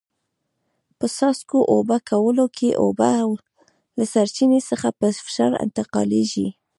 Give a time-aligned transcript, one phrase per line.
[0.97, 3.09] په څاڅکو اوبه کولو کې اوبه
[3.97, 6.47] له سرچینې څخه په فشار انتقالېږي.